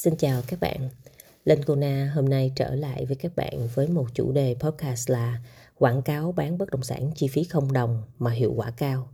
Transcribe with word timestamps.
Xin 0.00 0.16
chào 0.16 0.42
các 0.46 0.60
bạn. 0.60 0.88
Linh 1.44 1.64
Kona 1.64 2.12
hôm 2.14 2.28
nay 2.28 2.52
trở 2.56 2.74
lại 2.74 3.06
với 3.06 3.16
các 3.16 3.36
bạn 3.36 3.68
với 3.74 3.88
một 3.88 4.06
chủ 4.14 4.32
đề 4.32 4.56
podcast 4.60 5.10
là 5.10 5.42
quảng 5.78 6.02
cáo 6.02 6.32
bán 6.32 6.58
bất 6.58 6.70
động 6.70 6.82
sản 6.82 7.10
chi 7.14 7.28
phí 7.28 7.44
không 7.44 7.72
đồng 7.72 8.02
mà 8.18 8.30
hiệu 8.30 8.52
quả 8.56 8.70
cao. 8.70 9.08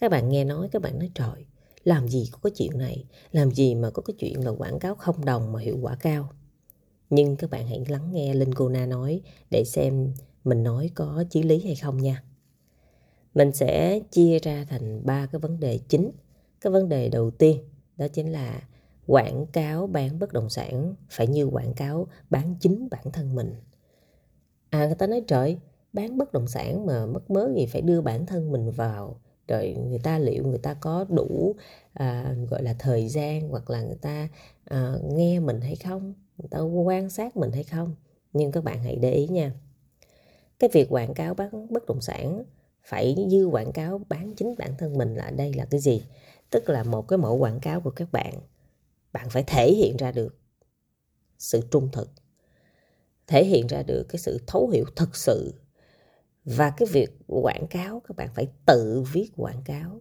Các 0.00 0.10
bạn 0.10 0.28
nghe 0.28 0.44
nói 0.44 0.68
các 0.72 0.82
bạn 0.82 0.98
nói 0.98 1.10
trời, 1.14 1.46
làm 1.84 2.08
gì 2.08 2.28
có 2.32 2.38
cái 2.42 2.50
chuyện 2.50 2.78
này, 2.78 3.04
làm 3.32 3.50
gì 3.50 3.74
mà 3.74 3.90
có 3.90 4.02
cái 4.02 4.14
chuyện 4.18 4.44
là 4.44 4.50
quảng 4.50 4.78
cáo 4.78 4.94
không 4.94 5.24
đồng 5.24 5.52
mà 5.52 5.60
hiệu 5.60 5.78
quả 5.82 5.96
cao. 6.00 6.30
Nhưng 7.10 7.36
các 7.36 7.50
bạn 7.50 7.66
hãy 7.66 7.84
lắng 7.88 8.10
nghe 8.12 8.34
Linh 8.34 8.54
Kona 8.54 8.86
nói 8.86 9.20
để 9.50 9.64
xem 9.64 10.12
mình 10.44 10.62
nói 10.62 10.90
có 10.94 11.24
chí 11.30 11.42
lý 11.42 11.60
hay 11.60 11.74
không 11.74 11.98
nha. 11.98 12.22
Mình 13.34 13.52
sẽ 13.52 14.00
chia 14.10 14.38
ra 14.38 14.66
thành 14.68 15.06
ba 15.06 15.26
cái 15.26 15.38
vấn 15.38 15.60
đề 15.60 15.78
chính. 15.88 16.10
Cái 16.60 16.70
vấn 16.70 16.88
đề 16.88 17.08
đầu 17.08 17.30
tiên 17.30 17.58
đó 17.96 18.08
chính 18.08 18.32
là 18.32 18.60
quảng 19.08 19.46
cáo 19.46 19.86
bán 19.86 20.18
bất 20.18 20.32
động 20.32 20.50
sản 20.50 20.94
phải 21.10 21.26
như 21.26 21.44
quảng 21.44 21.74
cáo 21.74 22.06
bán 22.30 22.54
chính 22.60 22.88
bản 22.90 23.10
thân 23.12 23.34
mình. 23.34 23.54
À 24.70 24.86
người 24.86 24.94
ta 24.94 25.06
nói 25.06 25.24
trời 25.26 25.58
bán 25.92 26.18
bất 26.18 26.32
động 26.32 26.48
sản 26.48 26.86
mà 26.86 27.06
mất 27.06 27.30
mớ 27.30 27.50
gì 27.56 27.66
phải 27.66 27.82
đưa 27.82 28.00
bản 28.00 28.26
thân 28.26 28.52
mình 28.52 28.70
vào. 28.70 29.20
Rồi 29.48 29.76
người 29.88 29.98
ta 29.98 30.18
liệu 30.18 30.44
người 30.46 30.58
ta 30.58 30.74
có 30.74 31.04
đủ 31.08 31.54
à, 31.92 32.34
gọi 32.50 32.62
là 32.62 32.74
thời 32.78 33.08
gian 33.08 33.48
hoặc 33.48 33.70
là 33.70 33.82
người 33.82 33.98
ta 34.00 34.28
à, 34.64 34.94
nghe 35.10 35.40
mình 35.40 35.60
hay 35.60 35.76
không? 35.76 36.14
Người 36.38 36.48
ta 36.50 36.58
quan 36.58 37.10
sát 37.10 37.36
mình 37.36 37.52
hay 37.52 37.64
không? 37.64 37.94
Nhưng 38.32 38.52
các 38.52 38.64
bạn 38.64 38.82
hãy 38.82 38.96
để 38.96 39.12
ý 39.12 39.28
nha. 39.28 39.52
Cái 40.58 40.70
việc 40.72 40.86
quảng 40.90 41.14
cáo 41.14 41.34
bán 41.34 41.72
bất 41.72 41.86
động 41.86 42.00
sản 42.00 42.44
phải 42.82 43.14
như 43.14 43.46
quảng 43.46 43.72
cáo 43.72 44.00
bán 44.08 44.34
chính 44.36 44.54
bản 44.58 44.74
thân 44.78 44.98
mình 44.98 45.14
là 45.14 45.30
đây 45.30 45.54
là 45.54 45.64
cái 45.64 45.80
gì? 45.80 46.02
Tức 46.50 46.68
là 46.68 46.84
một 46.84 47.08
cái 47.08 47.18
mẫu 47.18 47.36
quảng 47.36 47.60
cáo 47.60 47.80
của 47.80 47.90
các 47.90 48.12
bạn 48.12 48.34
bạn 49.12 49.30
phải 49.30 49.42
thể 49.42 49.72
hiện 49.72 49.96
ra 49.96 50.12
được 50.12 50.38
sự 51.38 51.60
trung 51.70 51.88
thực, 51.92 52.10
thể 53.26 53.44
hiện 53.44 53.66
ra 53.66 53.82
được 53.82 54.06
cái 54.08 54.18
sự 54.18 54.40
thấu 54.46 54.68
hiểu 54.68 54.84
thực 54.96 55.16
sự. 55.16 55.54
Và 56.44 56.70
cái 56.70 56.88
việc 56.92 57.10
quảng 57.26 57.66
cáo, 57.70 58.02
các 58.08 58.16
bạn 58.16 58.28
phải 58.34 58.48
tự 58.66 59.04
viết 59.12 59.30
quảng 59.36 59.62
cáo. 59.64 60.00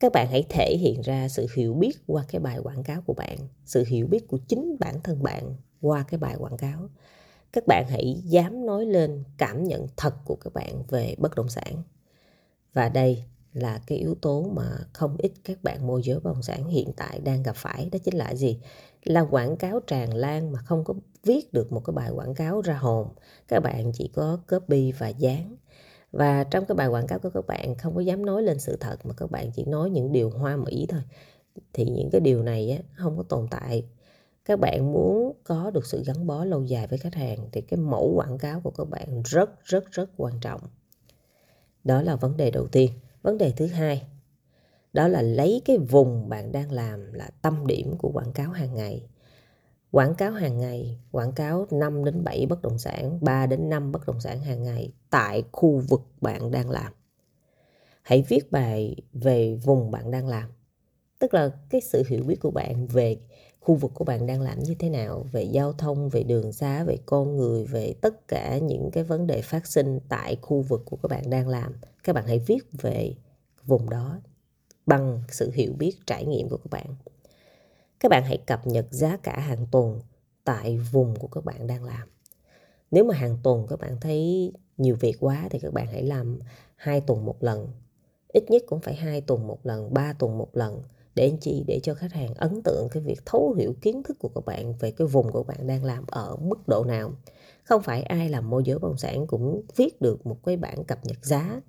Các 0.00 0.12
bạn 0.12 0.28
hãy 0.30 0.44
thể 0.48 0.76
hiện 0.76 1.00
ra 1.00 1.28
sự 1.28 1.46
hiểu 1.54 1.74
biết 1.74 1.92
qua 2.06 2.24
cái 2.28 2.40
bài 2.40 2.58
quảng 2.58 2.82
cáo 2.82 3.02
của 3.02 3.14
bạn, 3.14 3.38
sự 3.64 3.84
hiểu 3.86 4.06
biết 4.06 4.28
của 4.28 4.38
chính 4.48 4.76
bản 4.80 5.02
thân 5.02 5.22
bạn 5.22 5.56
qua 5.80 6.04
cái 6.08 6.18
bài 6.18 6.36
quảng 6.38 6.56
cáo. 6.56 6.88
Các 7.52 7.66
bạn 7.66 7.86
hãy 7.88 8.22
dám 8.24 8.66
nói 8.66 8.86
lên 8.86 9.24
cảm 9.38 9.64
nhận 9.64 9.86
thật 9.96 10.14
của 10.24 10.36
các 10.36 10.52
bạn 10.52 10.82
về 10.88 11.14
bất 11.18 11.34
động 11.34 11.48
sản. 11.48 11.82
Và 12.72 12.88
đây 12.88 13.24
là 13.52 13.80
cái 13.86 13.98
yếu 13.98 14.14
tố 14.14 14.42
mà 14.42 14.78
không 14.92 15.16
ít 15.18 15.32
các 15.44 15.62
bạn 15.62 15.86
môi 15.86 16.02
giới 16.02 16.20
bất 16.20 16.24
động 16.24 16.42
sản 16.42 16.68
hiện 16.68 16.92
tại 16.96 17.20
đang 17.24 17.42
gặp 17.42 17.56
phải 17.56 17.88
đó 17.92 17.98
chính 18.04 18.16
là 18.16 18.34
gì? 18.34 18.60
Là 19.04 19.20
quảng 19.20 19.56
cáo 19.56 19.80
tràn 19.80 20.14
lan 20.14 20.52
mà 20.52 20.58
không 20.58 20.84
có 20.84 20.94
viết 21.24 21.52
được 21.52 21.72
một 21.72 21.80
cái 21.84 21.94
bài 21.94 22.10
quảng 22.10 22.34
cáo 22.34 22.60
ra 22.60 22.74
hồn. 22.74 23.08
Các 23.48 23.60
bạn 23.60 23.92
chỉ 23.92 24.10
có 24.14 24.38
copy 24.50 24.92
và 24.92 25.08
dán. 25.08 25.56
Và 26.12 26.44
trong 26.44 26.64
cái 26.64 26.74
bài 26.74 26.88
quảng 26.88 27.06
cáo 27.06 27.18
của 27.18 27.30
các 27.30 27.46
bạn 27.46 27.74
không 27.74 27.94
có 27.94 28.00
dám 28.00 28.26
nói 28.26 28.42
lên 28.42 28.58
sự 28.58 28.76
thật 28.80 29.06
mà 29.06 29.14
các 29.16 29.30
bạn 29.30 29.50
chỉ 29.52 29.64
nói 29.64 29.90
những 29.90 30.12
điều 30.12 30.30
hoa 30.30 30.56
mỹ 30.56 30.86
thôi. 30.88 31.02
Thì 31.72 31.84
những 31.84 32.10
cái 32.10 32.20
điều 32.20 32.42
này 32.42 32.70
á, 32.70 32.78
không 32.94 33.16
có 33.16 33.22
tồn 33.22 33.46
tại. 33.50 33.84
Các 34.44 34.60
bạn 34.60 34.92
muốn 34.92 35.32
có 35.44 35.70
được 35.70 35.86
sự 35.86 36.02
gắn 36.06 36.26
bó 36.26 36.44
lâu 36.44 36.64
dài 36.64 36.86
với 36.86 36.98
khách 36.98 37.14
hàng 37.14 37.48
thì 37.52 37.60
cái 37.60 37.78
mẫu 37.78 38.12
quảng 38.16 38.38
cáo 38.38 38.60
của 38.60 38.70
các 38.70 38.88
bạn 38.88 39.22
rất 39.24 39.64
rất 39.64 39.90
rất 39.90 40.10
quan 40.16 40.40
trọng. 40.40 40.60
Đó 41.84 42.02
là 42.02 42.16
vấn 42.16 42.36
đề 42.36 42.50
đầu 42.50 42.66
tiên 42.66 42.90
vấn 43.22 43.38
đề 43.38 43.52
thứ 43.56 43.66
hai, 43.66 44.06
đó 44.92 45.08
là 45.08 45.22
lấy 45.22 45.62
cái 45.64 45.78
vùng 45.78 46.28
bạn 46.28 46.52
đang 46.52 46.72
làm 46.72 47.12
là 47.12 47.30
tâm 47.42 47.66
điểm 47.66 47.96
của 47.98 48.10
quảng 48.10 48.32
cáo 48.32 48.50
hàng 48.50 48.74
ngày. 48.74 49.08
Quảng 49.90 50.14
cáo 50.14 50.32
hàng 50.32 50.58
ngày, 50.58 50.98
quảng 51.10 51.32
cáo 51.32 51.66
5 51.70 52.04
đến 52.04 52.24
7 52.24 52.46
bất 52.46 52.62
động 52.62 52.78
sản 52.78 53.18
3 53.20 53.46
đến 53.46 53.70
5 53.70 53.92
bất 53.92 54.06
động 54.06 54.20
sản 54.20 54.40
hàng 54.40 54.62
ngày 54.62 54.92
tại 55.10 55.44
khu 55.52 55.78
vực 55.88 56.02
bạn 56.20 56.50
đang 56.50 56.70
làm. 56.70 56.92
Hãy 58.02 58.24
viết 58.28 58.52
bài 58.52 58.96
về 59.12 59.54
vùng 59.54 59.90
bạn 59.90 60.10
đang 60.10 60.28
làm, 60.28 60.50
tức 61.18 61.34
là 61.34 61.50
cái 61.70 61.80
sự 61.80 62.02
hiểu 62.08 62.24
biết 62.24 62.40
của 62.40 62.50
bạn 62.50 62.86
về 62.86 63.16
khu 63.60 63.74
vực 63.74 63.90
của 63.94 64.04
bạn 64.04 64.26
đang 64.26 64.40
làm 64.40 64.58
như 64.58 64.74
thế 64.78 64.88
nào, 64.88 65.26
về 65.32 65.42
giao 65.42 65.72
thông, 65.72 66.08
về 66.08 66.22
đường 66.22 66.52
xá, 66.52 66.84
về 66.84 66.96
con 67.06 67.36
người, 67.36 67.64
về 67.64 67.94
tất 68.00 68.28
cả 68.28 68.58
những 68.58 68.90
cái 68.92 69.04
vấn 69.04 69.26
đề 69.26 69.42
phát 69.42 69.66
sinh 69.66 70.00
tại 70.08 70.36
khu 70.42 70.60
vực 70.60 70.82
của 70.84 70.96
các 70.96 71.08
bạn 71.08 71.30
đang 71.30 71.48
làm 71.48 71.72
các 72.08 72.14
bạn 72.14 72.26
hãy 72.26 72.38
viết 72.38 72.58
về 72.72 73.14
vùng 73.64 73.90
đó 73.90 74.20
bằng 74.86 75.22
sự 75.28 75.50
hiểu 75.54 75.72
biết, 75.78 75.92
trải 76.06 76.24
nghiệm 76.24 76.48
của 76.48 76.56
các 76.56 76.70
bạn. 76.70 76.86
Các 78.00 78.08
bạn 78.08 78.24
hãy 78.24 78.38
cập 78.46 78.66
nhật 78.66 78.86
giá 78.90 79.16
cả 79.16 79.40
hàng 79.40 79.66
tuần 79.70 80.00
tại 80.44 80.78
vùng 80.92 81.16
của 81.16 81.28
các 81.28 81.44
bạn 81.44 81.66
đang 81.66 81.84
làm. 81.84 82.08
Nếu 82.90 83.04
mà 83.04 83.14
hàng 83.14 83.38
tuần 83.42 83.66
các 83.68 83.78
bạn 83.80 83.96
thấy 84.00 84.52
nhiều 84.76 84.96
việc 85.00 85.16
quá 85.20 85.48
thì 85.50 85.58
các 85.58 85.72
bạn 85.72 85.86
hãy 85.86 86.02
làm 86.02 86.38
hai 86.76 87.00
tuần 87.00 87.24
một 87.24 87.36
lần. 87.40 87.68
Ít 88.28 88.44
nhất 88.50 88.62
cũng 88.66 88.80
phải 88.80 88.94
hai 88.94 89.20
tuần 89.20 89.46
một 89.46 89.66
lần, 89.66 89.94
ba 89.94 90.12
tuần 90.12 90.38
một 90.38 90.56
lần 90.56 90.82
để 91.14 91.32
chi? 91.40 91.64
Để 91.66 91.80
cho 91.82 91.94
khách 91.94 92.12
hàng 92.12 92.34
ấn 92.34 92.62
tượng 92.62 92.88
cái 92.90 93.02
việc 93.02 93.20
thấu 93.26 93.52
hiểu 93.52 93.74
kiến 93.80 94.02
thức 94.02 94.16
của 94.18 94.28
các 94.28 94.44
bạn 94.44 94.74
về 94.80 94.90
cái 94.90 95.06
vùng 95.06 95.32
của 95.32 95.42
bạn 95.42 95.66
đang 95.66 95.84
làm 95.84 96.04
ở 96.06 96.36
mức 96.36 96.68
độ 96.68 96.84
nào. 96.84 97.12
Không 97.64 97.82
phải 97.82 98.02
ai 98.02 98.28
làm 98.28 98.50
môi 98.50 98.62
giới 98.64 98.78
bất 98.78 98.88
động 98.88 98.98
sản 98.98 99.26
cũng 99.26 99.62
viết 99.76 100.00
được 100.00 100.26
một 100.26 100.44
cái 100.44 100.56
bản 100.56 100.84
cập 100.84 101.04
nhật 101.04 101.24
giá 101.24 101.60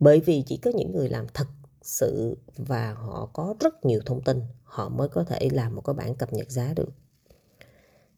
bởi 0.00 0.20
vì 0.20 0.42
chỉ 0.46 0.56
có 0.56 0.70
những 0.74 0.92
người 0.92 1.08
làm 1.08 1.26
thật 1.34 1.46
sự 1.82 2.36
và 2.56 2.92
họ 2.92 3.30
có 3.32 3.54
rất 3.60 3.84
nhiều 3.84 4.00
thông 4.06 4.20
tin, 4.20 4.42
họ 4.64 4.88
mới 4.88 5.08
có 5.08 5.24
thể 5.24 5.48
làm 5.52 5.74
một 5.74 5.82
cái 5.84 5.94
bản 5.94 6.14
cập 6.14 6.32
nhật 6.32 6.50
giá 6.50 6.72
được. 6.76 6.92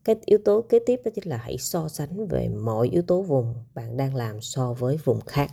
Cái 0.05 0.17
yếu 0.25 0.39
tố 0.45 0.63
kế 0.69 0.79
tiếp 0.87 1.01
đó 1.05 1.11
chính 1.15 1.29
là 1.29 1.37
hãy 1.37 1.59
so 1.59 1.89
sánh 1.89 2.27
về 2.27 2.49
mọi 2.49 2.89
yếu 2.89 3.03
tố 3.03 3.23
vùng 3.23 3.55
bạn 3.75 3.97
đang 3.97 4.15
làm 4.15 4.41
so 4.41 4.73
với 4.73 4.97
vùng 5.05 5.21
khác. 5.21 5.51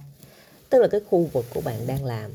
Tức 0.69 0.79
là 0.79 0.87
cái 0.87 1.01
khu 1.09 1.23
vực 1.23 1.45
của 1.53 1.61
bạn 1.61 1.87
đang 1.87 2.05
làm, 2.05 2.31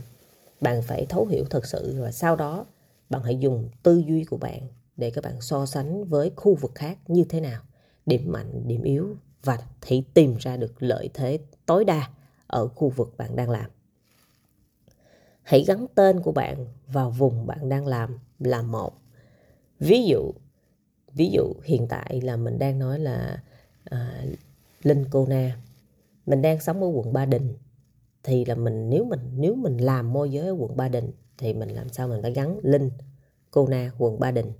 bạn 0.61 0.83
phải 0.83 1.06
thấu 1.06 1.27
hiểu 1.27 1.45
thật 1.50 1.67
sự 1.67 1.97
và 2.00 2.12
sau 2.12 2.37
đó 2.37 2.67
bạn 3.11 3.23
hãy 3.23 3.37
dùng 3.37 3.69
tư 3.83 4.03
duy 4.06 4.25
của 4.25 4.37
bạn 4.37 4.61
để 4.97 5.11
các 5.11 5.25
bạn 5.25 5.41
so 5.41 5.67
sánh 5.67 6.05
với 6.05 6.33
khu 6.37 6.55
vực 6.55 6.73
khác 6.75 6.99
như 7.09 7.25
thế 7.29 7.41
nào. 7.41 7.62
Điểm 8.06 8.33
mạnh, 8.33 8.62
điểm 8.67 8.83
yếu 8.83 9.17
và 9.45 9.59
hãy 9.83 10.05
tìm 10.15 10.37
ra 10.41 10.56
được 10.56 10.83
lợi 10.83 11.11
thế 11.15 11.39
tối 11.67 11.84
đa 11.84 12.11
ở 12.47 12.69
khu 12.69 12.89
vực 12.89 13.15
bạn 13.17 13.37
đang 13.37 13.50
làm 13.50 13.71
hãy 15.50 15.65
gắn 15.66 15.87
tên 15.94 16.21
của 16.21 16.33
bạn 16.33 16.66
vào 16.87 17.11
vùng 17.11 17.47
bạn 17.47 17.69
đang 17.69 17.87
làm 17.87 18.19
là 18.38 18.62
một. 18.62 18.93
Ví 19.78 20.05
dụ 20.05 20.33
ví 21.12 21.31
dụ 21.31 21.53
hiện 21.65 21.87
tại 21.88 22.21
là 22.21 22.37
mình 22.37 22.59
đang 22.59 22.78
nói 22.78 22.99
là 22.99 23.43
à, 23.84 24.25
linh 24.83 25.05
cô 25.11 25.27
na. 25.27 25.56
Mình 26.27 26.43
đang 26.43 26.61
sống 26.61 26.83
ở 26.83 26.87
quận 26.87 27.12
ba 27.12 27.27
đình 27.27 27.55
thì 28.22 28.44
là 28.44 28.55
mình 28.55 28.91
nếu 28.91 29.05
mình 29.05 29.21
nếu 29.37 29.55
mình 29.55 29.77
làm 29.77 30.12
môi 30.12 30.31
giới 30.31 30.47
ở 30.47 30.56
quận 30.59 30.77
Ba 30.77 30.88
Đình 30.88 31.11
thì 31.38 31.55
mình 31.55 31.69
làm 31.69 31.88
sao 31.88 32.09
mình 32.09 32.22
phải 32.22 32.32
gắn 32.32 32.59
Linh 32.62 32.91
Cô 33.50 33.69
Na 33.69 33.93
quận 33.99 34.21
Ba 34.21 34.31
Đình. 34.31 34.53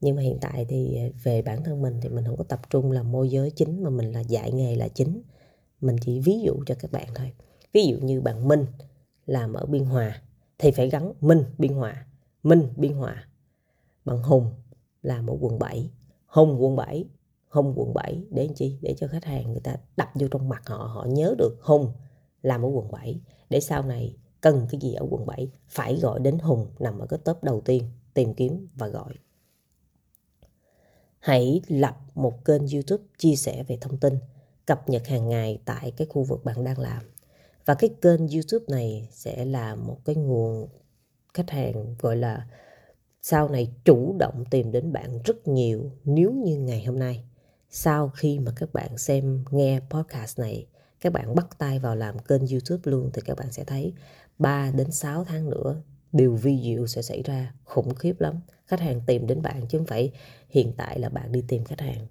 Nhưng 0.00 0.16
mà 0.16 0.22
hiện 0.22 0.38
tại 0.40 0.64
thì 0.68 0.98
về 1.22 1.42
bản 1.42 1.64
thân 1.64 1.82
mình 1.82 1.98
thì 2.00 2.08
mình 2.08 2.24
không 2.24 2.36
có 2.36 2.44
tập 2.44 2.70
trung 2.70 2.92
làm 2.92 3.12
môi 3.12 3.30
giới 3.30 3.50
chính 3.50 3.82
mà 3.82 3.90
mình 3.90 4.12
là 4.12 4.20
dạy 4.20 4.52
nghề 4.52 4.76
là 4.76 4.88
chính. 4.88 5.22
Mình 5.80 5.96
chỉ 6.00 6.20
ví 6.20 6.40
dụ 6.40 6.54
cho 6.66 6.74
các 6.74 6.92
bạn 6.92 7.08
thôi. 7.14 7.32
Ví 7.72 7.86
dụ 7.86 7.96
như 7.98 8.20
bạn 8.20 8.48
Minh 8.48 8.66
làm 9.26 9.52
ở 9.52 9.66
Biên 9.66 9.84
Hòa 9.84 10.22
thì 10.58 10.70
phải 10.70 10.90
gắn 10.90 11.12
Minh 11.20 11.44
Biên 11.58 11.72
Hòa 11.72 12.06
Minh 12.42 12.68
Biên 12.76 12.92
Hòa 12.92 13.28
bằng 14.04 14.22
Hùng 14.22 14.54
làm 15.02 15.26
ở 15.26 15.36
quận 15.40 15.58
7 15.58 15.90
Hùng 16.26 16.56
quận 16.62 16.76
7 16.76 17.04
Hùng 17.48 17.72
quận 17.76 17.94
7 17.94 18.22
để 18.30 18.46
làm 18.46 18.54
chi 18.54 18.78
để 18.80 18.94
cho 18.98 19.08
khách 19.08 19.24
hàng 19.24 19.52
người 19.52 19.60
ta 19.60 19.76
đập 19.96 20.08
vô 20.14 20.28
trong 20.30 20.48
mặt 20.48 20.62
họ 20.66 20.76
họ 20.76 21.06
nhớ 21.08 21.34
được 21.38 21.58
Hùng 21.62 21.92
làm 22.42 22.62
ở 22.62 22.68
quận 22.68 22.90
7 22.90 23.20
để 23.50 23.60
sau 23.60 23.82
này 23.82 24.16
cần 24.40 24.66
cái 24.70 24.80
gì 24.80 24.94
ở 24.94 25.06
quận 25.10 25.26
7 25.26 25.50
phải 25.68 25.96
gọi 25.96 26.20
đến 26.20 26.38
Hùng 26.38 26.66
nằm 26.78 26.98
ở 26.98 27.06
cái 27.06 27.18
top 27.24 27.42
đầu 27.42 27.60
tiên 27.60 27.84
tìm 28.14 28.34
kiếm 28.34 28.68
và 28.74 28.88
gọi. 28.88 29.14
Hãy 31.18 31.60
lập 31.68 31.96
một 32.14 32.44
kênh 32.44 32.62
YouTube 32.68 33.04
chia 33.18 33.36
sẻ 33.36 33.62
về 33.62 33.78
thông 33.80 33.98
tin, 33.98 34.18
cập 34.66 34.88
nhật 34.88 35.06
hàng 35.06 35.28
ngày 35.28 35.62
tại 35.64 35.90
cái 35.90 36.06
khu 36.10 36.22
vực 36.22 36.44
bạn 36.44 36.64
đang 36.64 36.78
làm. 36.78 37.02
Và 37.66 37.74
cái 37.74 37.90
kênh 38.02 38.28
YouTube 38.28 38.64
này 38.68 39.08
sẽ 39.10 39.44
là 39.44 39.74
một 39.74 39.98
cái 40.04 40.16
nguồn 40.16 40.68
khách 41.34 41.50
hàng, 41.50 41.94
gọi 41.98 42.16
là, 42.16 42.46
sau 43.22 43.48
này 43.48 43.74
chủ 43.84 44.16
động 44.18 44.44
tìm 44.50 44.72
đến 44.72 44.92
bạn 44.92 45.22
rất 45.24 45.48
nhiều 45.48 45.90
nếu 46.04 46.32
như 46.32 46.56
ngày 46.56 46.84
hôm 46.84 46.98
nay 46.98 47.24
sau 47.70 48.08
khi 48.08 48.38
mà 48.38 48.52
các 48.56 48.72
bạn 48.72 48.98
xem, 48.98 49.44
nghe 49.50 49.80
podcast 49.90 50.38
này, 50.38 50.66
các 51.00 51.12
bạn 51.12 51.34
bắt 51.34 51.46
tay 51.58 51.78
vào 51.78 51.96
làm 51.96 52.18
kênh 52.18 52.46
YouTube 52.46 52.82
luôn 52.84 53.10
thì 53.14 53.22
các 53.24 53.38
bạn 53.38 53.52
sẽ 53.52 53.64
thấy 53.64 53.92
3 54.38 54.70
đến 54.74 54.90
6 54.90 55.24
tháng 55.24 55.50
nữa, 55.50 55.82
điều 56.12 56.34
vi 56.34 56.60
diệu 56.62 56.86
sẽ 56.86 57.02
xảy 57.02 57.22
ra 57.22 57.54
khủng 57.64 57.94
khiếp 57.94 58.20
lắm. 58.20 58.40
Khách 58.66 58.80
hàng 58.80 59.00
tìm 59.06 59.26
đến 59.26 59.42
bạn 59.42 59.66
chứ 59.68 59.78
không 59.78 59.86
phải 59.86 60.12
hiện 60.48 60.72
tại 60.76 60.98
là 60.98 61.08
bạn 61.08 61.32
đi 61.32 61.44
tìm 61.48 61.64
khách 61.64 61.80
hàng. 61.80 62.06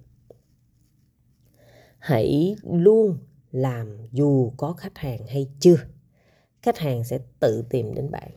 Hãy 1.99 2.55
luôn 2.63 3.17
làm 3.55 3.97
dù 4.11 4.53
có 4.57 4.73
khách 4.73 4.97
hàng 4.97 5.27
hay 5.27 5.49
chưa. 5.59 5.77
Khách 6.61 6.77
hàng 6.77 7.03
sẽ 7.03 7.19
tự 7.39 7.63
tìm 7.69 7.95
đến 7.95 8.11
bạn. 8.11 8.31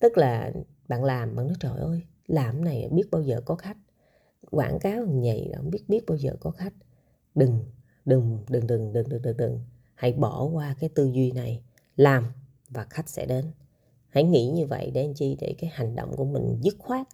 Tức 0.00 0.18
là 0.18 0.52
bạn 0.88 1.04
làm 1.04 1.36
bạn 1.36 1.46
nói 1.46 1.56
trời 1.60 1.78
ơi, 1.78 2.02
làm 2.26 2.64
này 2.64 2.88
biết 2.92 3.04
bao 3.10 3.22
giờ 3.22 3.40
có 3.44 3.54
khách. 3.54 3.76
quảng 4.50 4.78
cáo 4.78 5.06
nhầy 5.06 5.52
không 5.56 5.70
biết 5.70 5.88
biết 5.88 6.04
bao 6.06 6.16
giờ 6.18 6.36
có 6.40 6.50
khách 6.50 6.72
đừng 7.34 7.64
đừng 8.04 8.38
đừng 8.48 8.66
đừng 8.66 8.92
đừng 8.92 9.08
đừng 9.08 9.22
đừng 9.22 9.36
đừng 9.36 9.60
hãy 9.94 10.12
bỏ 10.12 10.44
qua 10.44 10.76
cái 10.80 10.90
tư 10.94 11.06
duy 11.06 11.32
này 11.32 11.62
làm 11.96 12.32
và 12.68 12.86
khách 12.90 13.08
sẽ 13.08 13.26
đến 13.26 13.52
hãy 14.08 14.24
nghĩ 14.24 14.50
như 14.50 14.66
vậy 14.66 14.90
để 14.90 15.00
anh 15.00 15.14
chi 15.14 15.36
để 15.40 15.54
cái 15.58 15.70
hành 15.74 15.96
động 15.96 16.16
của 16.16 16.24
mình 16.24 16.58
dứt 16.60 16.74
khoát 16.78 17.06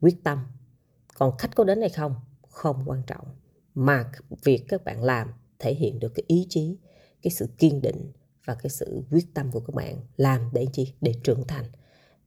quyết 0.00 0.24
tâm 0.24 0.38
còn 1.18 1.36
khách 1.38 1.56
có 1.56 1.64
đến 1.64 1.80
hay 1.80 1.88
không 1.88 2.14
không 2.48 2.82
quan 2.86 3.02
trọng 3.06 3.26
mà 3.74 4.12
việc 4.44 4.64
các 4.68 4.84
bạn 4.84 5.04
làm 5.04 5.28
thể 5.60 5.74
hiện 5.74 5.98
được 5.98 6.12
cái 6.14 6.24
ý 6.26 6.46
chí 6.48 6.78
cái 7.22 7.30
sự 7.30 7.46
kiên 7.58 7.82
định 7.82 8.12
và 8.44 8.54
cái 8.54 8.70
sự 8.70 9.02
quyết 9.10 9.34
tâm 9.34 9.50
của 9.52 9.60
các 9.60 9.74
bạn. 9.74 9.96
Làm 10.16 10.50
để 10.52 10.66
chi? 10.72 10.92
Để 11.00 11.14
trưởng 11.24 11.46
thành. 11.46 11.64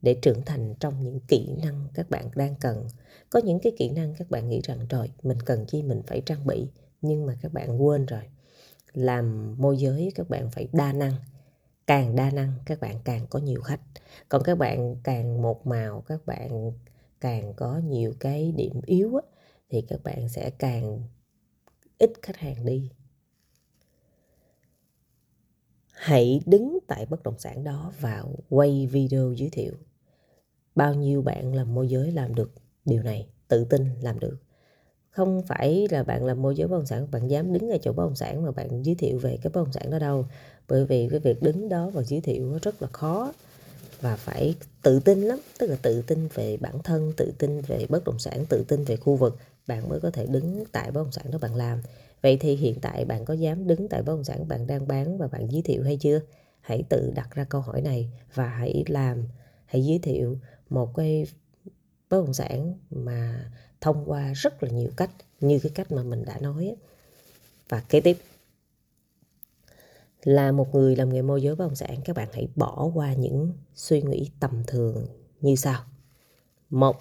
Để 0.02 0.14
trưởng 0.22 0.42
thành 0.46 0.76
trong 0.80 1.04
những 1.04 1.20
kỹ 1.28 1.56
năng 1.64 1.88
các 1.94 2.10
bạn 2.10 2.30
đang 2.36 2.56
cần. 2.56 2.88
Có 3.30 3.40
những 3.40 3.60
cái 3.60 3.74
kỹ 3.78 3.90
năng 3.90 4.14
các 4.18 4.30
bạn 4.30 4.50
nghĩ 4.50 4.62
rằng 4.64 4.88
rồi 4.90 5.12
mình 5.24 5.42
cần 5.46 5.66
chi? 5.66 5.84
Mình 5.84 6.02
phải 6.08 6.22
trang 6.22 6.46
bị. 6.46 6.68
Nhưng 7.02 7.26
mà 7.26 7.38
các 7.42 7.54
bạn 7.54 7.84
quên 7.84 8.06
rồi. 8.06 8.24
Làm 8.94 9.56
môi 9.58 9.78
giới 9.78 10.12
các 10.16 10.30
bạn 10.30 10.50
phải 10.52 10.68
đa 10.74 10.94
năng. 10.94 11.14
Càng 11.88 12.16
đa 12.16 12.32
năng 12.32 12.54
các 12.66 12.80
bạn 12.80 13.00
càng 13.04 13.28
có 13.30 13.40
nhiều 13.40 13.62
khách. 13.62 13.82
Còn 14.30 14.44
các 14.44 14.58
bạn 14.58 14.96
càng 15.04 15.42
một 15.42 15.68
màu 15.68 16.02
các 16.02 16.26
bạn 16.26 16.72
càng 17.22 17.54
có 17.54 17.78
nhiều 17.78 18.14
cái 18.20 18.52
điểm 18.52 18.82
yếu 18.86 19.16
á, 19.16 19.22
thì 19.70 19.82
các 19.82 20.04
bạn 20.04 20.30
sẽ 20.30 20.50
càng 20.50 21.02
ít 21.98 22.12
khách 22.22 22.38
hàng 22.38 22.66
đi 22.66 22.90
hãy 26.04 26.42
đứng 26.46 26.80
tại 26.88 27.06
bất 27.06 27.24
động 27.24 27.40
sản 27.40 27.64
đó 27.64 27.92
và 28.00 28.24
quay 28.50 28.88
video 28.92 29.34
giới 29.34 29.50
thiệu. 29.50 29.74
Bao 30.76 30.94
nhiêu 30.94 31.22
bạn 31.22 31.56
làm 31.56 31.74
môi 31.74 31.88
giới 31.88 32.12
làm 32.12 32.36
được 32.36 32.52
điều 32.86 33.04
này, 33.04 33.28
tự 33.48 33.64
tin 33.64 33.90
làm 34.02 34.20
được. 34.20 34.38
Không 35.10 35.42
phải 35.48 35.88
là 35.92 36.04
bạn 36.04 36.26
làm 36.26 36.42
môi 36.42 36.56
giới 36.56 36.68
bất 36.68 36.78
động 36.78 36.86
sản, 36.86 37.08
bạn 37.12 37.28
dám 37.28 37.54
đứng 37.54 37.70
ở 37.70 37.78
chỗ 37.82 37.94
bất 37.94 38.04
động 38.04 38.16
sản 38.16 38.44
mà 38.44 38.52
bạn 38.52 38.84
giới 38.84 38.96
thiệu 38.96 39.18
về 39.18 39.38
cái 39.42 39.52
bất 39.54 39.62
động 39.62 39.72
sản 39.74 39.92
đó 39.92 40.00
đâu. 40.00 40.26
Bởi 40.68 40.86
vì 40.86 41.08
cái 41.12 41.20
việc 41.20 41.42
đứng 41.42 41.70
đó 41.70 41.90
và 41.90 42.04
giới 42.04 42.22
thiệu 42.22 42.60
rất 42.62 42.82
là 42.82 42.88
khó 42.88 43.34
và 44.02 44.16
phải 44.16 44.56
tự 44.82 45.00
tin 45.00 45.22
lắm. 45.22 45.40
Tức 45.60 45.70
là 45.70 45.76
tự 45.82 46.02
tin 46.02 46.28
về 46.34 46.58
bản 46.58 46.80
thân, 46.84 47.14
tự 47.18 47.34
tin 47.38 47.62
về 47.62 47.86
bất 47.90 48.04
động 48.04 48.20
sản, 48.20 48.46
tự 48.50 48.64
tin 48.68 48.84
về 48.84 48.96
khu 48.96 49.16
vực. 49.16 49.38
Bạn 49.68 49.90
mới 49.90 50.00
có 50.00 50.12
thể 50.12 50.26
đứng 50.26 50.64
tại 50.72 50.92
bất 50.92 51.04
động 51.04 51.12
sản 51.12 51.32
đó 51.32 51.38
bạn 51.42 51.56
làm 51.56 51.82
vậy 52.24 52.38
thì 52.40 52.56
hiện 52.56 52.80
tại 52.82 53.06
bạn 53.06 53.26
có 53.26 53.34
dám 53.34 53.68
đứng 53.68 53.90
tại 53.90 54.02
bất 54.02 54.14
động 54.14 54.24
sản 54.24 54.48
bạn 54.48 54.68
đang 54.68 54.88
bán 54.88 55.18
và 55.18 55.28
bạn 55.28 55.52
giới 55.52 55.62
thiệu 55.62 55.84
hay 55.84 55.98
chưa? 55.98 56.20
Hãy 56.62 56.84
tự 56.90 57.12
đặt 57.16 57.32
ra 57.32 57.44
câu 57.44 57.62
hỏi 57.62 57.82
này 57.82 58.12
và 58.34 58.48
hãy 58.48 58.84
làm, 58.88 59.28
hãy 59.66 59.86
giới 59.86 60.00
thiệu 60.00 60.38
một 60.70 60.96
cái 60.96 61.26
bất 62.10 62.22
động 62.22 62.34
sản 62.34 62.74
mà 62.90 63.52
thông 63.82 64.04
qua 64.06 64.34
rất 64.34 64.64
là 64.64 64.70
nhiều 64.70 64.90
cách, 64.98 65.10
như 65.40 65.60
cái 65.60 65.72
cách 65.76 65.92
mà 65.92 66.04
mình 66.04 66.26
đã 66.26 66.40
nói 66.40 66.76
và 67.70 67.84
kế 67.90 68.02
tiếp. 68.02 68.18
Là 70.24 70.52
một 70.52 70.76
người 70.76 70.96
làm 70.96 71.14
nghề 71.14 71.22
môi 71.22 71.42
giới 71.42 71.56
bất 71.56 71.66
động 71.66 71.76
sản, 71.76 72.02
các 72.06 72.16
bạn 72.16 72.28
hãy 72.34 72.48
bỏ 72.56 72.92
qua 72.94 73.14
những 73.14 73.54
suy 73.76 74.02
nghĩ 74.02 74.32
tầm 74.40 74.64
thường 74.68 75.08
như 75.42 75.56
sau. 75.56 75.84
Một, 76.70 76.96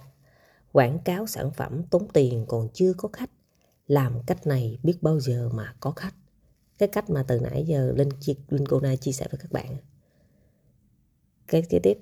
quảng 0.72 0.98
cáo 0.98 1.26
sản 1.26 1.50
phẩm 1.50 1.82
tốn 1.90 2.08
tiền 2.12 2.44
còn 2.48 2.68
chưa 2.74 2.92
có 2.96 3.08
khách 3.12 3.30
làm 3.86 4.22
cách 4.26 4.46
này 4.46 4.78
biết 4.82 5.02
bao 5.02 5.20
giờ 5.20 5.48
mà 5.52 5.74
có 5.80 5.90
khách. 5.90 6.14
Cái 6.78 6.88
cách 6.88 7.10
mà 7.10 7.22
từ 7.22 7.40
nãy 7.40 7.64
giờ 7.66 7.92
linh 7.96 8.08
linh 8.48 8.66
cô 8.66 8.80
na 8.80 8.96
chia 8.96 9.12
sẻ 9.12 9.26
với 9.30 9.38
các 9.38 9.52
bạn 9.52 9.76
cái 11.52 11.62
kế 11.62 11.78
tiếp. 11.78 11.98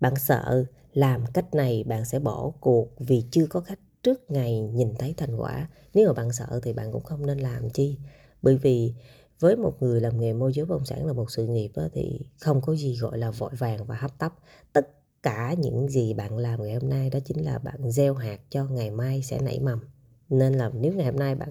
Bạn 0.00 0.16
sợ 0.16 0.64
làm 0.92 1.24
cách 1.34 1.54
này 1.54 1.84
bạn 1.84 2.04
sẽ 2.04 2.18
bỏ 2.18 2.52
cuộc 2.60 2.88
vì 2.98 3.24
chưa 3.30 3.46
có 3.46 3.60
khách 3.60 3.78
trước 4.02 4.30
ngày 4.30 4.60
nhìn 4.60 4.94
thấy 4.98 5.14
thành 5.16 5.40
quả. 5.40 5.68
Nếu 5.94 6.06
mà 6.06 6.12
bạn 6.12 6.32
sợ 6.32 6.60
thì 6.62 6.72
bạn 6.72 6.92
cũng 6.92 7.02
không 7.02 7.26
nên 7.26 7.38
làm 7.38 7.70
chi. 7.70 7.98
Bởi 8.42 8.56
vì 8.56 8.94
với 9.40 9.56
một 9.56 9.82
người 9.82 10.00
làm 10.00 10.20
nghề 10.20 10.32
môi 10.32 10.52
giới 10.52 10.64
bất 10.64 10.74
động 10.74 10.84
sản 10.84 11.06
là 11.06 11.12
một 11.12 11.30
sự 11.30 11.46
nghiệp 11.46 11.70
đó, 11.74 11.88
thì 11.92 12.20
không 12.40 12.60
có 12.60 12.74
gì 12.76 12.96
gọi 12.96 13.18
là 13.18 13.30
vội 13.30 13.50
vàng 13.58 13.84
và 13.84 13.96
hấp 13.96 14.18
tấp. 14.18 14.34
Tất 14.72 14.88
cả 15.22 15.54
những 15.58 15.88
gì 15.88 16.14
bạn 16.14 16.38
làm 16.38 16.62
ngày 16.62 16.74
hôm 16.74 16.90
nay 16.90 17.10
đó 17.10 17.18
chính 17.24 17.44
là 17.44 17.58
bạn 17.58 17.90
gieo 17.90 18.14
hạt 18.14 18.40
cho 18.50 18.64
ngày 18.64 18.90
mai 18.90 19.22
sẽ 19.22 19.40
nảy 19.40 19.60
mầm 19.60 19.80
nên 20.28 20.52
là 20.52 20.70
nếu 20.74 20.92
ngày 20.92 21.06
hôm 21.06 21.16
nay 21.16 21.34
bạn 21.34 21.48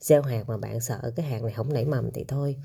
gieo 0.00 0.22
hạt 0.22 0.44
mà 0.48 0.56
bạn 0.56 0.80
sợ 0.80 1.12
cái 1.16 1.26
hạt 1.26 1.42
này 1.42 1.52
không 1.52 1.72
nảy 1.72 1.84
mầm 1.84 2.10
thì 2.10 2.24
thôi. 2.28 2.56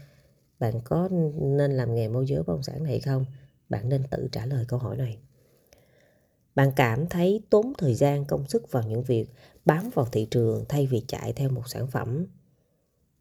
Bạn 0.60 0.82
có 0.84 1.10
nên 1.42 1.72
làm 1.72 1.96
nghề 1.96 2.08
môi 2.08 2.26
giới 2.28 2.38
bất 2.38 2.48
động 2.48 2.64
sản 2.64 2.84
này 2.84 3.00
không? 3.00 3.26
Bạn 3.70 3.90
nên 3.90 4.04
tự 4.12 4.28
trả 4.32 4.46
lời 4.46 4.66
câu 4.68 4.80
hỏi 4.80 4.98
này. 4.98 5.18
Bạn 6.56 6.72
cảm 6.76 7.08
thấy 7.08 7.42
tốn 7.50 7.74
thời 7.78 7.96
gian 7.96 8.26
công 8.26 8.48
sức 8.48 8.72
vào 8.72 8.84
những 8.84 9.04
việc 9.04 9.30
bám 9.66 9.90
vào 9.94 10.06
thị 10.12 10.28
trường 10.32 10.66
thay 10.70 10.88
vì 10.88 11.04
chạy 11.08 11.34
theo 11.34 11.50
một 11.50 11.64
sản 11.70 11.88
phẩm 11.88 12.26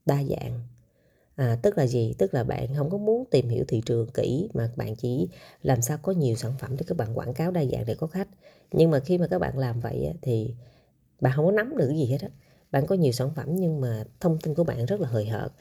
đa 0.07 0.23
dạng. 0.25 0.61
À, 1.37 1.59
tức 1.63 1.79
là 1.79 1.87
gì? 1.87 2.15
Tức 2.19 2.35
là 2.35 2.45
bạn 2.45 2.75
không 2.77 2.91
có 2.91 2.99
muốn 2.99 3.25
tìm 3.31 3.49
hiểu 3.49 3.65
thị 3.69 3.83
trường 3.87 4.11
kỹ 4.11 4.49
mà 4.55 4.71
bạn 4.77 4.97
chỉ 4.97 5.29
làm 5.63 5.83
sao 5.83 5.99
có 6.03 6.13
nhiều 6.13 6.37
sản 6.37 6.53
phẩm 6.59 6.77
để 6.77 6.85
các 6.87 6.97
bạn 6.97 7.19
quảng 7.19 7.35
cáo 7.35 7.51
đa 7.51 7.65
dạng 7.65 7.85
để 7.87 7.95
có 7.95 8.07
khách. 8.07 8.29
Nhưng 8.73 8.91
mà 8.91 8.99
khi 8.99 9.19
mà 9.19 9.27
các 9.27 9.39
bạn 9.39 9.59
làm 9.59 9.81
vậy 9.81 10.13
thì 10.23 10.55
bạn 11.23 11.35
không 11.37 11.47
có 11.47 11.53
nắm 11.53 11.79
được 11.79 11.91
gì 11.95 12.07
hết 12.07 12.23
á. 12.23 12.29
Bạn 12.73 12.87
có 12.87 12.97
nhiều 12.97 13.13
sản 13.13 13.31
phẩm 13.37 13.57
nhưng 13.57 13.81
mà 13.81 14.05
thông 14.21 14.39
tin 14.39 14.55
của 14.55 14.65
bạn 14.65 14.87
rất 14.87 15.01
là 15.01 15.09
hời 15.09 15.27
hợt. 15.27 15.53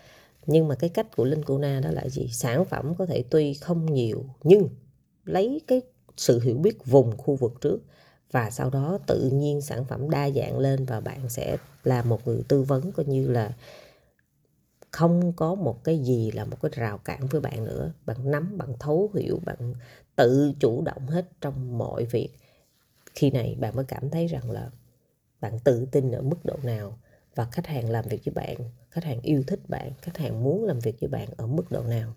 Nhưng 0.48 0.68
mà 0.70 0.76
cái 0.76 0.90
cách 0.90 1.08
của 1.18 1.26
linh 1.26 1.46
cuna 1.46 1.80
đó 1.80 1.92
là 1.92 2.10
gì? 2.10 2.30
Sản 2.34 2.66
phẩm 2.66 2.96
có 3.00 3.08
thể 3.08 3.24
tuy 3.32 3.54
không 3.54 3.94
nhiều 3.94 4.26
nhưng 4.44 4.70
lấy 5.26 5.62
cái 5.68 5.82
sự 6.18 6.42
hiểu 6.42 6.58
biết 6.58 6.86
vùng 6.86 7.18
khu 7.18 7.36
vực 7.36 7.54
trước 7.62 7.80
và 8.32 8.52
sau 8.52 8.70
đó 8.70 9.00
tự 9.08 9.30
nhiên 9.34 9.62
sản 9.62 9.86
phẩm 9.86 10.10
đa 10.10 10.32
dạng 10.32 10.60
lên 10.60 10.86
và 10.86 11.02
bạn 11.02 11.30
sẽ 11.30 11.58
là 11.84 12.04
một 12.04 12.28
người 12.28 12.44
tư 12.50 12.64
vấn 12.64 12.92
coi 12.92 13.06
như 13.06 13.28
là 13.30 13.54
không 14.92 15.34
có 15.34 15.56
một 15.56 15.84
cái 15.84 16.00
gì 16.00 16.32
là 16.32 16.46
một 16.46 16.58
cái 16.62 16.72
rào 16.76 16.98
cản 16.98 17.28
với 17.28 17.42
bạn 17.42 17.66
nữa. 17.66 17.94
Bạn 18.06 18.32
nắm, 18.32 18.58
bạn 18.58 18.74
thấu 18.80 19.12
hiểu, 19.16 19.40
bạn 19.46 19.74
tự 20.16 20.54
chủ 20.60 20.82
động 20.82 21.08
hết 21.08 21.30
trong 21.42 21.78
mọi 21.78 22.06
việc. 22.06 22.30
Khi 23.16 23.32
này 23.32 23.58
bạn 23.60 23.76
mới 23.76 23.86
cảm 23.86 24.10
thấy 24.10 24.28
rằng 24.28 24.52
là 24.52 24.72
bạn 25.42 25.60
tự 25.60 25.86
tin 25.92 26.12
ở 26.12 26.22
mức 26.22 26.46
độ 26.46 26.58
nào? 26.64 27.00
Và 27.36 27.46
khách 27.52 27.68
hàng 27.68 27.90
làm 27.90 28.06
việc 28.08 28.22
với 28.26 28.34
bạn, 28.34 28.58
khách 28.90 29.04
hàng 29.04 29.22
yêu 29.22 29.44
thích 29.48 29.60
bạn, 29.68 29.92
khách 30.02 30.18
hàng 30.18 30.44
muốn 30.44 30.64
làm 30.64 30.80
việc 30.80 30.96
với 31.02 31.10
bạn 31.10 31.30
ở 31.38 31.48
mức 31.48 31.72
độ 31.72 31.84
nào? 31.84 32.14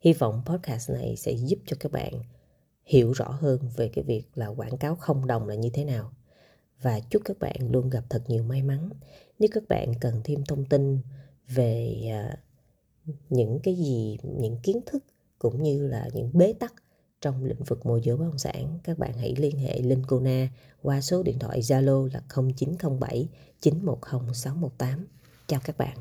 Hy 0.00 0.12
vọng 0.12 0.42
podcast 0.46 0.90
này 0.90 1.16
sẽ 1.16 1.32
giúp 1.32 1.58
cho 1.66 1.76
các 1.80 1.92
bạn 1.92 2.12
hiểu 2.84 3.12
rõ 3.12 3.28
hơn 3.28 3.58
về 3.76 3.88
cái 3.88 4.04
việc 4.04 4.24
là 4.34 4.46
quảng 4.46 4.76
cáo 4.76 4.96
không 4.96 5.26
đồng 5.26 5.48
là 5.48 5.54
như 5.54 5.70
thế 5.70 5.84
nào. 5.84 6.12
Và 6.82 7.00
chúc 7.00 7.22
các 7.24 7.38
bạn 7.38 7.56
luôn 7.70 7.90
gặp 7.90 8.04
thật 8.10 8.22
nhiều 8.26 8.42
may 8.42 8.62
mắn. 8.62 8.88
Nếu 9.38 9.48
các 9.52 9.62
bạn 9.68 9.92
cần 10.00 10.20
thêm 10.24 10.44
thông 10.44 10.64
tin 10.64 10.98
về 11.48 12.02
à, 12.10 12.38
những 13.30 13.60
cái 13.62 13.74
gì, 13.74 14.18
những 14.22 14.58
kiến 14.62 14.80
thức 14.86 15.04
cũng 15.38 15.62
như 15.62 15.86
là 15.86 16.08
những 16.12 16.30
bế 16.32 16.52
tắc 16.52 16.74
trong 17.24 17.44
lĩnh 17.44 17.64
vực 17.64 17.86
môi 17.86 18.00
giới 18.02 18.16
bất 18.16 18.24
động 18.24 18.38
sản, 18.38 18.78
các 18.84 18.98
bạn 18.98 19.12
hãy 19.18 19.34
liên 19.38 19.58
hệ 19.58 19.80
Linh 19.80 20.06
Kona 20.06 20.48
qua 20.82 21.00
số 21.00 21.22
điện 21.22 21.38
thoại 21.38 21.60
Zalo 21.60 22.08
là 22.12 22.20
0907 22.54 23.28
910 23.60 24.34
618 24.34 25.06
chào 25.46 25.60
các 25.64 25.78
bạn. 25.78 25.96